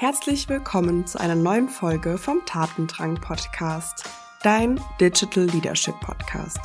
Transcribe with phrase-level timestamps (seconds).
[0.00, 4.04] Herzlich willkommen zu einer neuen Folge vom Tatendrang Podcast,
[4.44, 6.60] dein Digital Leadership Podcast.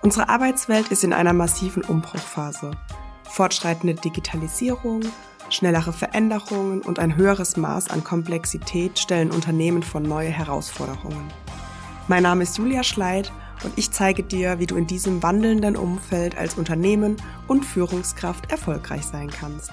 [0.00, 2.70] Unsere Arbeitswelt ist in einer massiven Umbruchphase.
[3.24, 5.02] Fortschreitende Digitalisierung,
[5.50, 11.30] schnellere Veränderungen und ein höheres Maß an Komplexität stellen Unternehmen vor neue Herausforderungen.
[12.08, 13.30] Mein Name ist Julia Schleid
[13.64, 19.04] und ich zeige dir, wie du in diesem wandelnden Umfeld als Unternehmen und Führungskraft erfolgreich
[19.04, 19.72] sein kannst.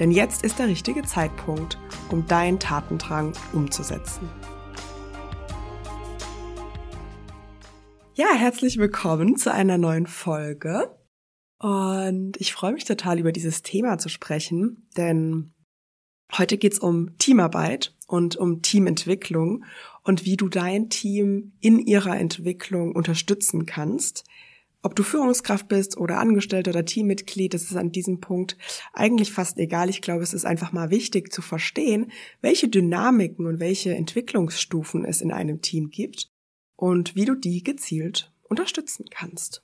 [0.00, 1.78] Denn jetzt ist der richtige Zeitpunkt,
[2.10, 4.28] um deinen Tatendrang umzusetzen.
[8.14, 10.98] Ja, herzlich willkommen zu einer neuen Folge.
[11.60, 15.54] Und ich freue mich total über dieses Thema zu sprechen, denn
[16.36, 19.64] heute geht's um Teamarbeit und um Teamentwicklung
[20.02, 24.24] und wie du dein Team in ihrer Entwicklung unterstützen kannst.
[24.84, 28.58] Ob du Führungskraft bist oder Angestellter oder Teammitglied, das ist an diesem Punkt
[28.92, 29.88] eigentlich fast egal.
[29.88, 35.22] Ich glaube, es ist einfach mal wichtig zu verstehen, welche Dynamiken und welche Entwicklungsstufen es
[35.22, 36.30] in einem Team gibt
[36.76, 39.62] und wie du die gezielt unterstützen kannst.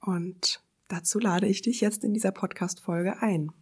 [0.00, 3.52] Und dazu lade ich dich jetzt in dieser Podcast-Folge ein.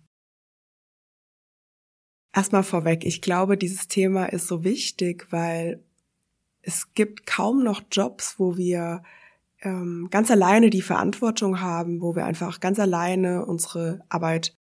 [2.33, 5.83] Erstmal vorweg, ich glaube, dieses Thema ist so wichtig, weil
[6.61, 9.03] es gibt kaum noch Jobs, wo wir
[9.63, 14.57] ähm, ganz alleine die Verantwortung haben, wo wir einfach ganz alleine unsere Arbeit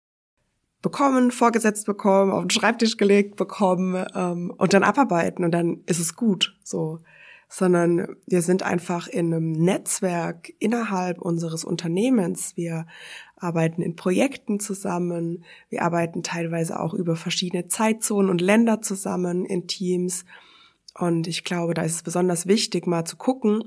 [0.82, 6.00] bekommen, vorgesetzt bekommen, auf den Schreibtisch gelegt bekommen ähm, und dann abarbeiten und dann ist
[6.00, 7.00] es gut so.
[7.52, 12.56] Sondern wir sind einfach in einem Netzwerk innerhalb unseres Unternehmens.
[12.56, 12.86] Wir
[13.38, 15.44] arbeiten in Projekten zusammen.
[15.68, 20.26] Wir arbeiten teilweise auch über verschiedene Zeitzonen und Länder zusammen in Teams.
[20.94, 23.64] Und ich glaube, da ist es besonders wichtig, mal zu gucken,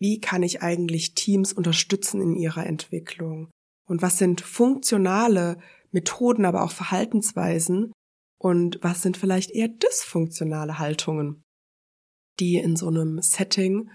[0.00, 3.50] wie kann ich eigentlich Teams unterstützen in ihrer Entwicklung?
[3.86, 5.58] Und was sind funktionale
[5.92, 7.92] Methoden, aber auch Verhaltensweisen?
[8.38, 11.42] Und was sind vielleicht eher dysfunktionale Haltungen,
[12.38, 13.90] die in so einem Setting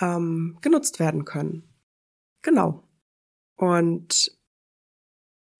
[0.00, 1.68] ähm, genutzt werden können?
[2.42, 2.82] Genau.
[3.56, 4.36] Und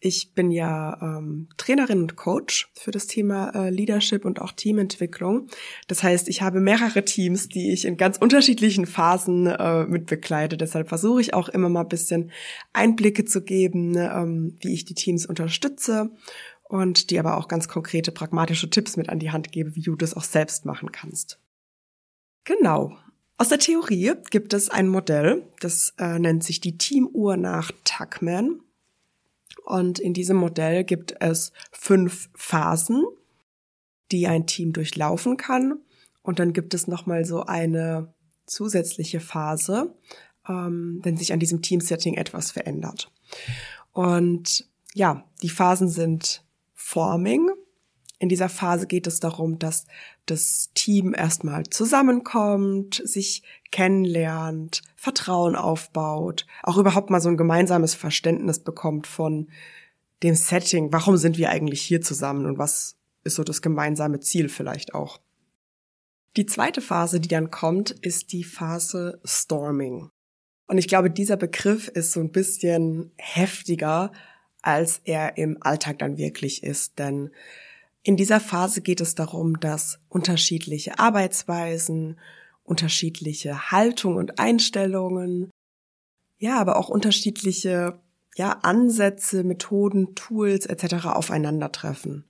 [0.04, 5.46] ich bin ja ähm, Trainerin und Coach für das Thema äh, Leadership und auch Teamentwicklung.
[5.86, 10.56] Das heißt, ich habe mehrere Teams, die ich in ganz unterschiedlichen Phasen äh, mit begleite.
[10.56, 12.32] Deshalb versuche ich auch immer mal ein bisschen
[12.72, 16.10] Einblicke zu geben, ähm, wie ich die Teams unterstütze
[16.64, 19.94] und die aber auch ganz konkrete pragmatische Tipps mit an die Hand gebe, wie du
[19.94, 21.38] das auch selbst machen kannst.
[22.42, 22.98] Genau.
[23.38, 28.62] Aus der Theorie gibt es ein Modell, das äh, nennt sich die Teamuhr nach Tuckman.
[29.64, 33.04] Und in diesem Modell gibt es fünf Phasen,
[34.10, 35.78] die ein Team durchlaufen kann.
[36.22, 38.12] Und dann gibt es nochmal so eine
[38.46, 39.94] zusätzliche Phase,
[40.48, 43.10] ähm, wenn sich an diesem Teamsetting etwas verändert.
[43.92, 47.50] Und ja, die Phasen sind Forming,
[48.22, 49.84] in dieser Phase geht es darum, dass
[50.26, 58.60] das Team erstmal zusammenkommt, sich kennenlernt, Vertrauen aufbaut, auch überhaupt mal so ein gemeinsames Verständnis
[58.60, 59.50] bekommt von
[60.22, 60.92] dem Setting.
[60.92, 62.94] Warum sind wir eigentlich hier zusammen und was
[63.24, 65.18] ist so das gemeinsame Ziel vielleicht auch?
[66.36, 70.10] Die zweite Phase, die dann kommt, ist die Phase Storming.
[70.68, 74.12] Und ich glaube, dieser Begriff ist so ein bisschen heftiger,
[74.62, 77.32] als er im Alltag dann wirklich ist, denn
[78.02, 82.18] in dieser Phase geht es darum, dass unterschiedliche Arbeitsweisen,
[82.64, 85.50] unterschiedliche Haltung und Einstellungen,
[86.38, 88.00] ja, aber auch unterschiedliche
[88.34, 91.06] ja, Ansätze, Methoden, Tools etc.
[91.06, 92.24] aufeinandertreffen.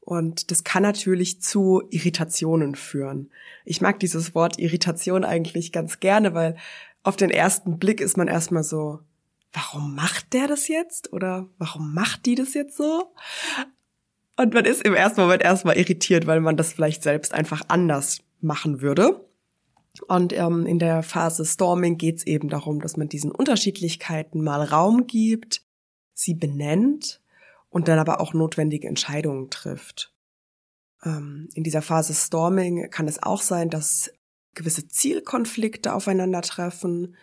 [0.00, 3.30] Und das kann natürlich zu Irritationen führen.
[3.64, 6.56] Ich mag dieses Wort Irritation eigentlich ganz gerne, weil
[7.02, 9.00] auf den ersten Blick ist man erstmal so,
[9.52, 11.12] warum macht der das jetzt?
[11.12, 13.12] Oder warum macht die das jetzt so?
[14.36, 18.20] Und man ist im ersten Moment erstmal irritiert, weil man das vielleicht selbst einfach anders
[18.40, 19.26] machen würde.
[20.08, 24.62] Und ähm, in der Phase Storming geht es eben darum, dass man diesen Unterschiedlichkeiten mal
[24.62, 25.62] Raum gibt,
[26.12, 27.22] sie benennt
[27.70, 30.12] und dann aber auch notwendige Entscheidungen trifft.
[31.02, 34.10] Ähm, in dieser Phase Storming kann es auch sein, dass
[34.54, 37.16] gewisse Zielkonflikte aufeinandertreffen,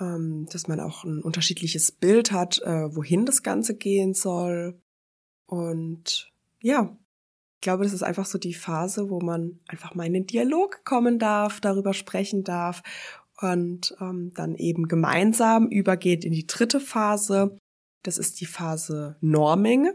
[0.00, 4.80] ähm, dass man auch ein unterschiedliches Bild hat, äh, wohin das Ganze gehen soll.
[5.46, 6.32] Und
[6.62, 6.96] ja,
[7.56, 10.84] ich glaube, das ist einfach so die Phase, wo man einfach mal in den Dialog
[10.84, 12.82] kommen darf, darüber sprechen darf
[13.40, 17.56] und ähm, dann eben gemeinsam übergeht in die dritte Phase.
[18.04, 19.90] Das ist die Phase Norming.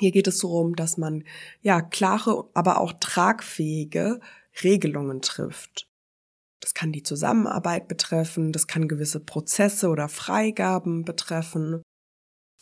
[0.00, 1.24] Hier geht es darum, dass man
[1.60, 4.20] ja klare, aber auch tragfähige
[4.62, 5.86] Regelungen trifft.
[6.60, 11.82] Das kann die Zusammenarbeit betreffen, das kann gewisse Prozesse oder Freigaben betreffen,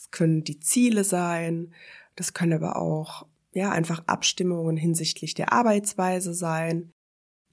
[0.03, 1.73] es können die Ziele sein,
[2.17, 6.91] das können aber auch ja einfach Abstimmungen hinsichtlich der Arbeitsweise sein.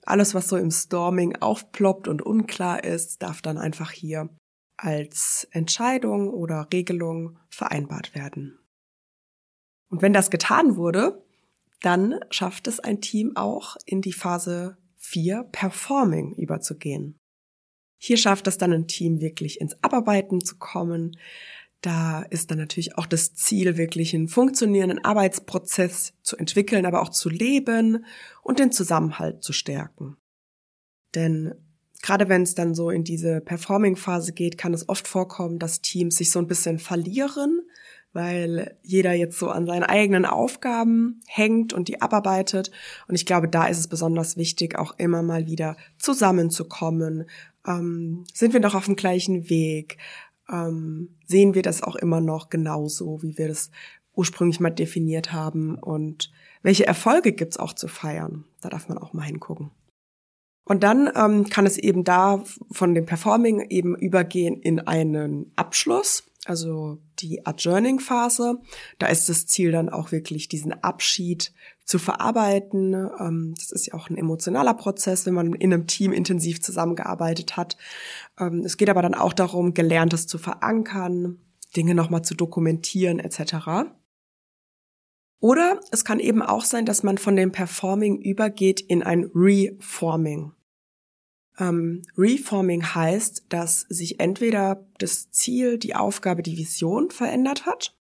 [0.06, 4.30] Alles, was so im Storming aufploppt und unklar ist, darf dann einfach hier
[4.78, 8.58] als Entscheidung oder Regelung vereinbart werden.
[9.90, 11.24] Und wenn das getan wurde,
[11.82, 17.18] dann schafft es ein Team auch in die Phase 4 Performing überzugehen.
[18.02, 21.18] Hier schafft es dann ein Team wirklich ins Abarbeiten zu kommen.
[21.82, 27.10] Da ist dann natürlich auch das Ziel, wirklich einen funktionierenden Arbeitsprozess zu entwickeln, aber auch
[27.10, 28.06] zu leben
[28.44, 30.18] und den Zusammenhalt zu stärken.
[31.16, 31.54] Denn
[32.02, 36.18] gerade wenn es dann so in diese Performing-Phase geht, kann es oft vorkommen, dass Teams
[36.18, 37.62] sich so ein bisschen verlieren,
[38.12, 42.72] weil jeder jetzt so an seinen eigenen Aufgaben hängt und die abarbeitet.
[43.08, 47.30] Und ich glaube, da ist es besonders wichtig, auch immer mal wieder zusammenzukommen.
[47.68, 49.98] Ähm, sind wir doch auf dem gleichen Weg?
[50.52, 53.72] Ähm, sehen wir das auch immer noch genauso, wie wir das
[54.14, 55.76] ursprünglich mal definiert haben?
[55.76, 56.32] Und
[56.62, 58.46] welche Erfolge gibt's auch zu feiern?
[58.62, 59.72] Da darf man auch mal hingucken.
[60.66, 66.29] Und dann ähm, kann es eben da von dem Performing eben übergehen in einen Abschluss,
[66.46, 68.60] also die Adjourning-Phase.
[68.98, 71.54] Da ist das Ziel dann auch wirklich diesen Abschied
[71.84, 72.94] zu verarbeiten.
[73.20, 77.58] Ähm, das ist ja auch ein emotionaler Prozess, wenn man in einem Team intensiv zusammengearbeitet
[77.58, 77.78] hat.
[78.40, 81.40] Ähm, es geht aber dann auch darum, Gelerntes zu verankern,
[81.76, 83.90] Dinge nochmal zu dokumentieren etc.
[85.40, 90.54] Oder es kann eben auch sein, dass man von dem Performing übergeht in ein Reforming.
[91.60, 97.96] Ähm, Reforming heißt, dass sich entweder das Ziel, die Aufgabe, die Vision verändert hat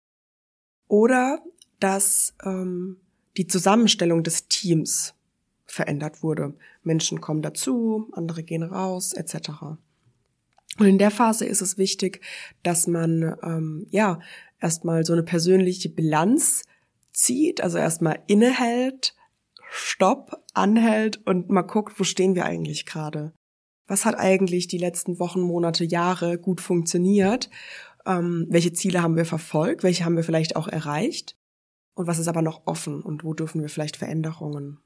[0.89, 1.41] oder
[1.79, 2.99] dass ähm,
[3.37, 5.15] die Zusammenstellung des Teams
[5.67, 6.55] verändert wurde.
[6.83, 9.51] Menschen kommen dazu, andere gehen raus, etc.
[10.79, 12.21] Und in der Phase ist es wichtig,
[12.63, 14.21] dass man ähm, ja
[14.61, 16.63] erstmal so eine persönliche Bilanz
[17.13, 19.15] zieht, also erstmal innehält,
[19.71, 23.33] Stopp, anhält und mal guckt, wo stehen wir eigentlich gerade
[23.87, 27.51] was hat eigentlich die letzten Wochen, Monate, Jahre gut funktioniert,
[28.07, 31.37] ähm, welche Ziele haben wir verfolgt, welche haben wir vielleicht auch erreicht?
[31.95, 33.01] Und was ist aber noch offen?
[33.03, 34.81] Und wo dürfen wir vielleicht Veränderungen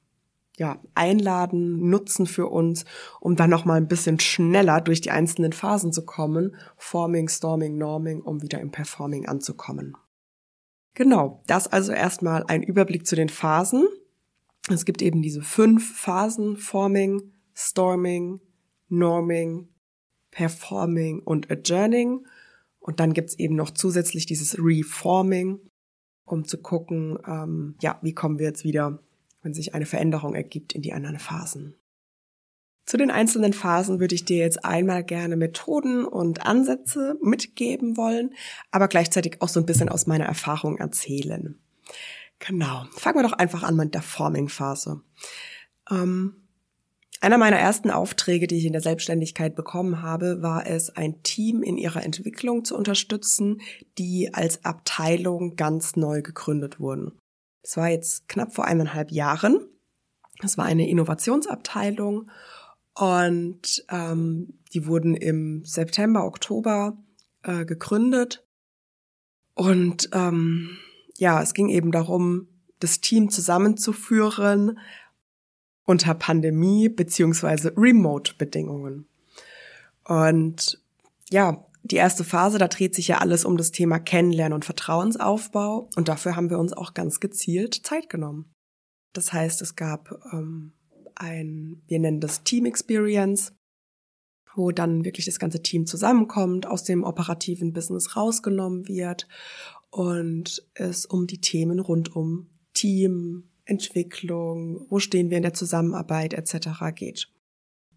[0.58, 2.84] ja, einladen, nutzen für uns,
[3.20, 7.78] um dann noch mal ein bisschen schneller durch die einzelnen Phasen zu kommen, Forming, Storming,
[7.78, 9.96] Norming, um wieder im Performing anzukommen.
[10.94, 13.86] Genau, das also erstmal ein Überblick zu den Phasen.
[14.68, 18.40] Es gibt eben diese fünf Phasen, Forming, Storming,
[18.88, 19.68] Norming,
[20.30, 22.26] Performing und Adjourning.
[22.80, 25.60] Und dann gibt's eben noch zusätzlich dieses Reforming,
[26.24, 28.98] um zu gucken, ähm, ja, wie kommen wir jetzt wieder,
[29.42, 31.74] wenn sich eine Veränderung ergibt, in die anderen Phasen.
[32.86, 38.34] Zu den einzelnen Phasen würde ich dir jetzt einmal gerne Methoden und Ansätze mitgeben wollen,
[38.70, 41.58] aber gleichzeitig auch so ein bisschen aus meiner Erfahrung erzählen.
[42.38, 42.86] Genau.
[42.92, 45.02] Fangen wir doch einfach an mit der Forming-Phase.
[45.90, 46.47] Ähm,
[47.20, 51.62] einer meiner ersten Aufträge, die ich in der Selbstständigkeit bekommen habe, war es, ein Team
[51.62, 53.60] in ihrer Entwicklung zu unterstützen,
[53.98, 57.18] die als Abteilung ganz neu gegründet wurden.
[57.62, 59.66] Das war jetzt knapp vor eineinhalb Jahren.
[60.40, 62.30] Das war eine Innovationsabteilung
[62.94, 66.96] und ähm, die wurden im September, Oktober
[67.42, 68.44] äh, gegründet.
[69.54, 70.78] Und ähm,
[71.16, 72.48] ja, es ging eben darum,
[72.80, 74.78] das Team zusammenzuführen,
[75.88, 79.08] unter Pandemie beziehungsweise Remote-Bedingungen.
[80.04, 80.82] Und
[81.30, 85.88] ja, die erste Phase, da dreht sich ja alles um das Thema Kennenlernen und Vertrauensaufbau.
[85.96, 88.52] Und dafür haben wir uns auch ganz gezielt Zeit genommen.
[89.14, 90.74] Das heißt, es gab ähm,
[91.14, 93.54] ein, wir nennen das Team Experience,
[94.54, 99.26] wo dann wirklich das ganze Team zusammenkommt, aus dem operativen Business rausgenommen wird
[99.90, 106.34] und es um die Themen rund um Team, Entwicklung, wo stehen wir in der Zusammenarbeit
[106.34, 106.68] etc.
[106.94, 107.28] geht.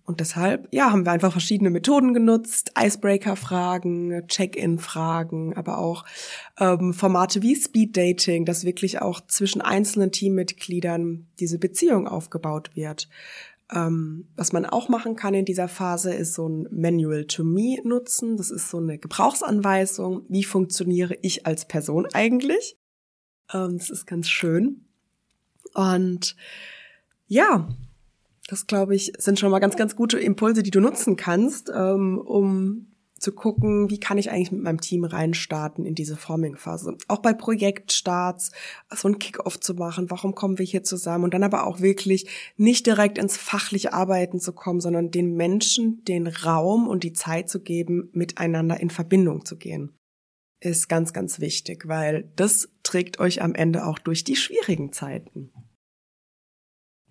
[0.03, 6.05] Und deshalb, ja, haben wir einfach verschiedene Methoden genutzt, Icebreaker-Fragen, Check-in-Fragen, aber auch
[6.59, 13.07] ähm, Formate wie Speed-Dating, dass wirklich auch zwischen einzelnen Teammitgliedern diese Beziehung aufgebaut wird.
[13.71, 17.77] Ähm, was man auch machen kann in dieser Phase, ist so ein Manual to Me
[17.83, 18.37] nutzen.
[18.37, 20.25] Das ist so eine Gebrauchsanweisung.
[20.27, 22.75] Wie funktioniere ich als Person eigentlich?
[23.53, 24.87] Ähm, das ist ganz schön.
[25.73, 26.35] Und
[27.27, 27.67] ja,
[28.47, 32.19] das glaube ich, sind schon mal ganz, ganz gute Impulse, die du nutzen kannst, ähm,
[32.19, 32.87] um
[33.21, 36.97] zu gucken, wie kann ich eigentlich mit meinem Team reinstarten in diese Forming-Phase.
[37.07, 38.51] Auch bei Projektstarts
[38.93, 42.27] so ein Kick-off zu machen, warum kommen wir hier zusammen und dann aber auch wirklich
[42.57, 47.47] nicht direkt ins fachliche Arbeiten zu kommen, sondern den Menschen den Raum und die Zeit
[47.47, 49.93] zu geben, miteinander in Verbindung zu gehen.
[50.61, 55.51] Ist ganz, ganz wichtig, weil das trägt euch am Ende auch durch die schwierigen Zeiten.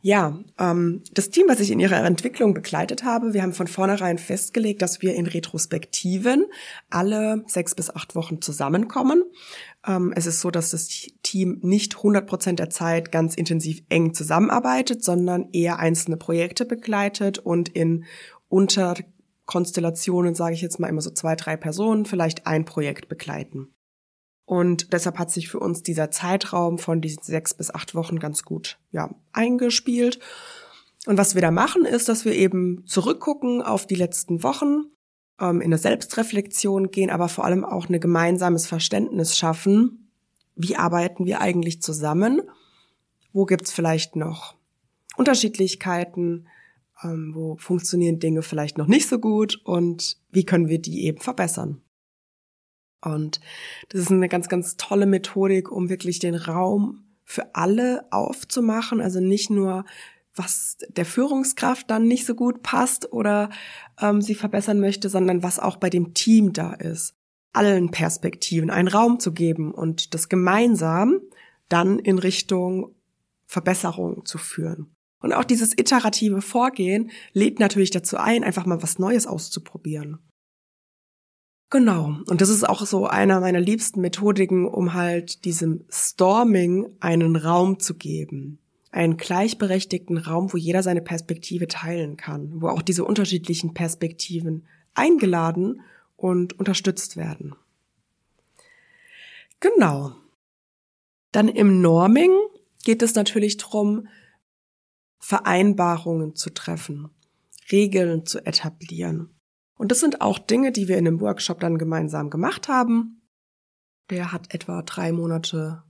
[0.03, 4.17] Ja, ähm, das Team, was ich in ihrer Entwicklung begleitet habe, wir haben von vornherein
[4.17, 6.47] festgelegt, dass wir in Retrospektiven
[6.89, 9.25] alle sechs bis acht Wochen zusammenkommen.
[9.87, 10.89] Ähm, es ist so, dass das
[11.23, 17.39] Team nicht 100 Prozent der Zeit ganz intensiv eng zusammenarbeitet, sondern eher einzelne Projekte begleitet
[17.39, 18.07] und in
[19.51, 23.75] Unterkonstellationen, sage ich jetzt mal immer so zwei, drei Personen, vielleicht ein Projekt begleiten.
[24.45, 28.43] Und deshalb hat sich für uns dieser Zeitraum von diesen sechs bis acht Wochen ganz
[28.43, 30.19] gut ja, eingespielt.
[31.07, 34.85] Und was wir da machen, ist, dass wir eben zurückgucken auf die letzten Wochen,
[35.41, 40.11] ähm, in eine Selbstreflexion gehen, aber vor allem auch ein gemeinsames Verständnis schaffen.
[40.57, 42.43] Wie arbeiten wir eigentlich zusammen?
[43.33, 44.57] Wo gibt's vielleicht noch
[45.17, 46.47] Unterschiedlichkeiten?
[47.03, 49.61] Ähm, wo funktionieren Dinge vielleicht noch nicht so gut?
[49.65, 51.83] Und wie können wir die eben verbessern?
[53.03, 53.41] Und
[53.89, 59.01] das ist eine ganz, ganz tolle Methodik, um wirklich den Raum für alle aufzumachen.
[59.01, 59.85] Also nicht nur,
[60.35, 63.51] was der Führungskraft dann nicht so gut passt oder
[64.01, 67.15] ähm, sie verbessern möchte, sondern was auch bei dem Team da ist.
[67.53, 71.21] Allen Perspektiven einen Raum zu geben und das gemeinsam
[71.69, 72.95] dann in Richtung
[73.47, 74.95] Verbesserung zu führen.
[75.21, 80.19] Und auch dieses iterative Vorgehen lädt natürlich dazu ein, einfach mal was Neues auszuprobieren.
[81.71, 82.17] Genau.
[82.29, 87.79] Und das ist auch so einer meiner liebsten Methodiken, um halt diesem Storming einen Raum
[87.79, 88.59] zu geben.
[88.91, 95.83] Einen gleichberechtigten Raum, wo jeder seine Perspektive teilen kann, wo auch diese unterschiedlichen Perspektiven eingeladen
[96.17, 97.55] und unterstützt werden.
[99.61, 100.17] Genau.
[101.31, 102.33] Dann im Norming
[102.83, 104.09] geht es natürlich darum,
[105.21, 107.11] Vereinbarungen zu treffen,
[107.71, 109.35] Regeln zu etablieren.
[109.77, 113.23] Und das sind auch Dinge, die wir in dem Workshop dann gemeinsam gemacht haben.
[114.11, 115.85] Der hat etwa drei Monate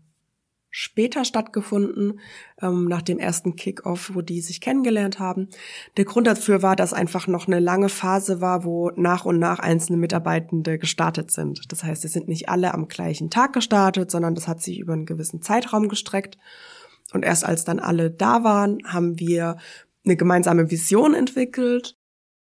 [0.71, 2.21] später stattgefunden,
[2.63, 5.49] ähm, nach dem ersten Kick-off, wo die sich kennengelernt haben.
[5.97, 9.59] Der Grund dafür war, dass einfach noch eine lange Phase war, wo nach und nach
[9.59, 11.73] einzelne Mitarbeitende gestartet sind.
[11.73, 14.93] Das heißt, sie sind nicht alle am gleichen Tag gestartet, sondern das hat sich über
[14.93, 16.39] einen gewissen Zeitraum gestreckt.
[17.13, 19.57] Und erst als dann alle da waren, haben wir
[20.05, 21.97] eine gemeinsame Vision entwickelt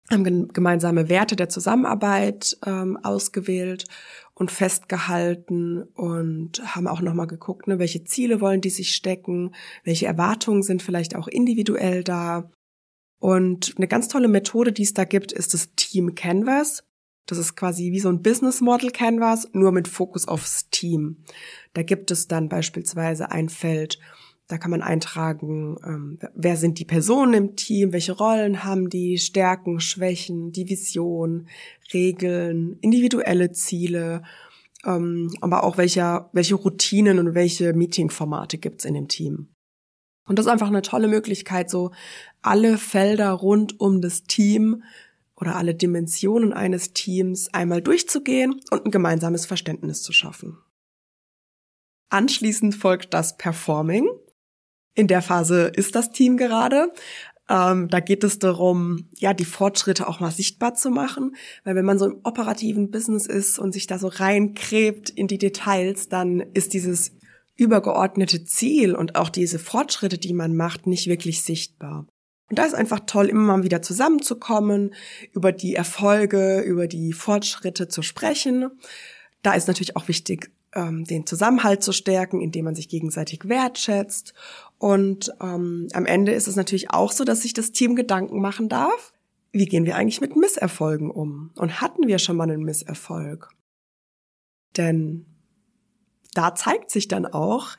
[0.10, 3.86] haben gemeinsame Werte der Zusammenarbeit ähm, ausgewählt
[4.34, 10.06] und festgehalten und haben auch nochmal geguckt, ne, welche Ziele wollen die sich stecken, welche
[10.06, 12.50] Erwartungen sind vielleicht auch individuell da.
[13.20, 16.84] Und eine ganz tolle Methode, die es da gibt, ist das Team Canvas.
[17.26, 21.26] Das ist quasi wie so ein Business Model Canvas, nur mit Fokus aufs Team.
[21.74, 24.00] Da gibt es dann beispielsweise ein Feld,
[24.48, 29.18] da kann man eintragen, ähm, wer sind die Personen im Team, welche Rollen haben die,
[29.18, 31.48] Stärken, Schwächen, die Vision,
[31.94, 34.24] Regeln, individuelle Ziele,
[34.86, 39.50] ähm, aber auch welche, welche Routinen und welche Meetingformate gibt's in dem Team.
[40.28, 41.92] Und das ist einfach eine tolle Möglichkeit, so
[42.42, 44.84] alle Felder rund um das Team
[45.36, 50.58] oder alle Dimensionen eines Teams einmal durchzugehen und ein gemeinsames Verständnis zu schaffen.
[52.10, 54.08] Anschließend folgt das Performing
[54.98, 56.92] in der Phase ist das Team gerade.
[57.48, 61.86] Ähm, da geht es darum, ja, die Fortschritte auch mal sichtbar zu machen, weil wenn
[61.86, 66.40] man so im operativen Business ist und sich da so reinkrebt in die Details, dann
[66.40, 67.12] ist dieses
[67.56, 72.08] übergeordnete Ziel und auch diese Fortschritte, die man macht, nicht wirklich sichtbar.
[72.50, 74.96] Und da ist einfach toll, immer mal wieder zusammenzukommen,
[75.32, 78.72] über die Erfolge, über die Fortschritte zu sprechen.
[79.44, 84.34] Da ist natürlich auch wichtig, ähm, den Zusammenhalt zu stärken, indem man sich gegenseitig wertschätzt.
[84.78, 88.70] Und ähm, am Ende ist es natürlich auch so, dass sich das Team Gedanken machen
[88.70, 89.14] darf,
[89.52, 91.52] wie gehen wir eigentlich mit Misserfolgen um?
[91.56, 93.50] Und hatten wir schon mal einen Misserfolg?
[94.76, 95.26] Denn
[96.34, 97.78] da zeigt sich dann auch,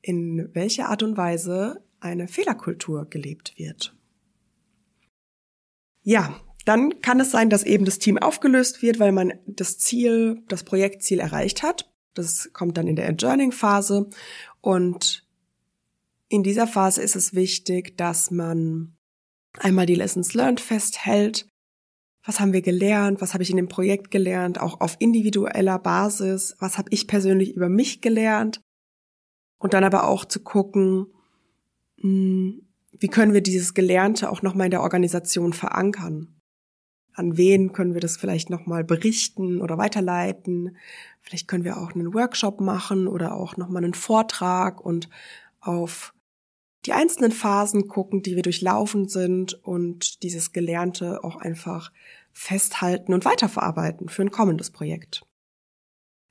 [0.00, 3.94] in welcher Art und Weise eine Fehlerkultur gelebt wird.
[6.02, 10.42] Ja, dann kann es sein, dass eben das Team aufgelöst wird, weil man das Ziel,
[10.48, 11.90] das Projektziel erreicht hat.
[12.14, 14.08] Das kommt dann in der Adjourning-Phase.
[14.60, 15.27] Und
[16.28, 18.96] in dieser Phase ist es wichtig, dass man
[19.58, 21.48] einmal die Lessons learned festhält.
[22.24, 23.20] Was haben wir gelernt?
[23.20, 24.60] Was habe ich in dem Projekt gelernt?
[24.60, 26.56] Auch auf individueller Basis.
[26.58, 28.60] Was habe ich persönlich über mich gelernt?
[29.58, 31.06] Und dann aber auch zu gucken,
[32.00, 36.34] hm, wie können wir dieses Gelernte auch nochmal in der Organisation verankern?
[37.14, 40.76] An wen können wir das vielleicht nochmal berichten oder weiterleiten?
[41.20, 45.08] Vielleicht können wir auch einen Workshop machen oder auch nochmal einen Vortrag und
[45.60, 46.14] auf
[46.88, 51.92] die einzelnen Phasen gucken, die wir durchlaufen sind und dieses Gelernte auch einfach
[52.32, 55.22] festhalten und weiterverarbeiten für ein kommendes Projekt.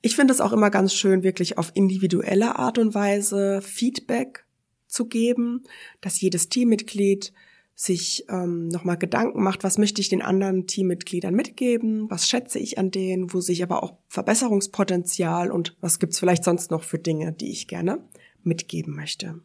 [0.02, 4.46] Ich finde es auch immer ganz schön, wirklich auf individuelle Art und Weise Feedback
[4.88, 5.62] zu geben,
[6.00, 7.32] dass jedes Teammitglied
[7.76, 12.78] sich ähm, nochmal Gedanken macht, was möchte ich den anderen Teammitgliedern mitgeben, was schätze ich
[12.78, 16.98] an denen, wo sehe ich aber auch Verbesserungspotenzial und was gibt's vielleicht sonst noch für
[16.98, 18.04] Dinge, die ich gerne
[18.42, 19.40] mitgeben möchte.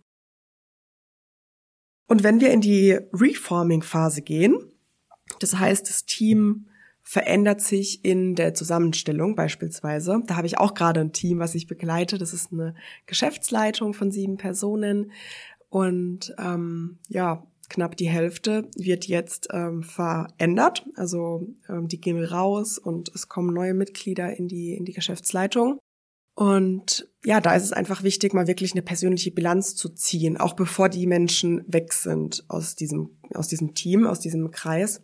[2.08, 4.58] Und wenn wir in die Reforming-Phase gehen,
[5.40, 6.68] das heißt, das Team
[7.02, 10.22] verändert sich in der Zusammenstellung beispielsweise.
[10.26, 12.18] Da habe ich auch gerade ein Team, was ich begleite.
[12.18, 15.12] Das ist eine Geschäftsleitung von sieben Personen.
[15.70, 20.86] Und ähm, ja, knapp die Hälfte wird jetzt ähm, verändert.
[20.96, 25.80] Also ähm, die gehen raus und es kommen neue Mitglieder in die, in die Geschäftsleitung.
[26.36, 30.56] Und ja, da ist es einfach wichtig, mal wirklich eine persönliche Bilanz zu ziehen, auch
[30.56, 35.04] bevor die Menschen weg sind aus diesem, aus diesem Team, aus diesem Kreis.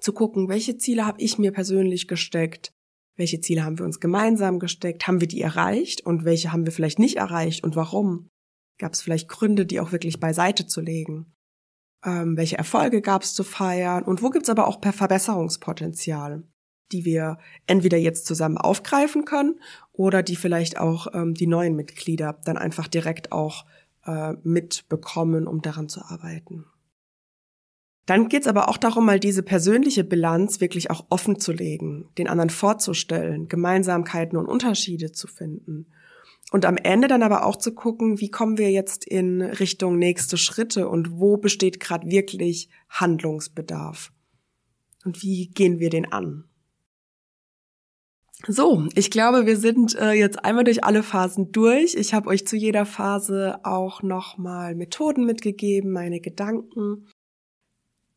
[0.00, 2.72] Zu gucken, welche Ziele habe ich mir persönlich gesteckt,
[3.16, 6.00] welche Ziele haben wir uns gemeinsam gesteckt, haben wir die erreicht?
[6.06, 7.62] Und welche haben wir vielleicht nicht erreicht?
[7.62, 8.30] Und warum?
[8.78, 11.34] Gab es vielleicht Gründe, die auch wirklich beiseite zu legen?
[12.02, 14.04] Ähm, welche Erfolge gab es zu feiern?
[14.04, 16.44] Und wo gibt es aber auch per Verbesserungspotenzial,
[16.92, 19.60] die wir entweder jetzt zusammen aufgreifen können
[19.92, 23.64] oder die vielleicht auch ähm, die neuen Mitglieder dann einfach direkt auch
[24.06, 26.66] äh, mitbekommen, um daran zu arbeiten.
[28.06, 32.08] Dann geht es aber auch darum, mal diese persönliche Bilanz wirklich auch offen zu legen,
[32.18, 35.86] den anderen vorzustellen, Gemeinsamkeiten und Unterschiede zu finden.
[36.50, 40.36] Und am Ende dann aber auch zu gucken, wie kommen wir jetzt in Richtung nächste
[40.36, 44.10] Schritte und wo besteht gerade wirklich Handlungsbedarf?
[45.04, 46.49] Und wie gehen wir den an?
[48.46, 51.94] So, ich glaube, wir sind äh, jetzt einmal durch alle Phasen durch.
[51.94, 57.06] Ich habe euch zu jeder Phase auch nochmal Methoden mitgegeben, meine Gedanken.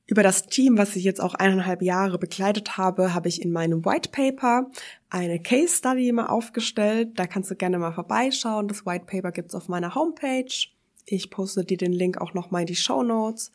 [0.06, 3.86] Über das Team, was ich jetzt auch eineinhalb Jahre begleitet habe, habe ich in meinem
[3.86, 4.70] White Paper
[5.10, 7.12] eine Case Study mal aufgestellt.
[7.16, 8.68] Da kannst du gerne mal vorbeischauen.
[8.68, 10.54] Das White Paper gibt's auf meiner Homepage.
[11.06, 13.52] Ich poste dir den Link auch nochmal in die Show Notes.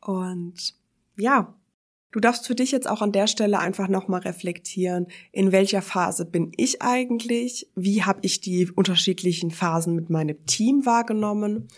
[0.00, 0.74] Und
[1.16, 1.54] ja,
[2.12, 6.24] du darfst für dich jetzt auch an der Stelle einfach nochmal reflektieren, in welcher Phase
[6.24, 7.70] bin ich eigentlich?
[7.74, 11.68] Wie habe ich die unterschiedlichen Phasen mit meinem Team wahrgenommen?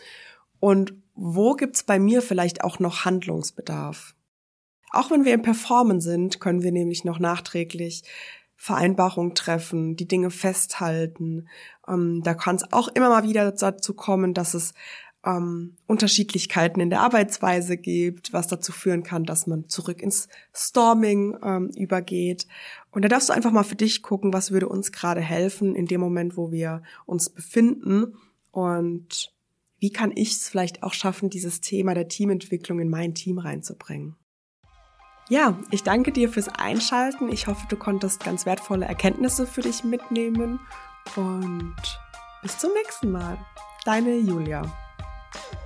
[0.59, 4.15] Und wo gibt's bei mir vielleicht auch noch Handlungsbedarf?
[4.93, 8.03] Auch wenn wir im Performen sind, können wir nämlich noch nachträglich
[8.57, 11.49] Vereinbarungen treffen, die Dinge festhalten.
[11.89, 14.75] Ähm, da kann es auch immer mal wieder dazu kommen, dass es
[15.25, 21.37] ähm, Unterschiedlichkeiten in der Arbeitsweise gibt, was dazu führen kann, dass man zurück ins Storming
[21.43, 22.47] ähm, übergeht.
[22.91, 25.87] Und da darfst du einfach mal für dich gucken, was würde uns gerade helfen in
[25.87, 28.15] dem Moment, wo wir uns befinden.
[28.51, 29.33] Und
[29.79, 34.17] wie kann ich es vielleicht auch schaffen, dieses Thema der Teamentwicklung in mein Team reinzubringen?
[35.29, 37.31] Ja, ich danke dir fürs Einschalten.
[37.31, 40.59] Ich hoffe, du konntest ganz wertvolle Erkenntnisse für dich mitnehmen
[41.15, 41.77] und
[42.43, 43.39] bis zum nächsten Mal.
[43.85, 44.90] Deine Julia.
[45.35, 45.60] Woo!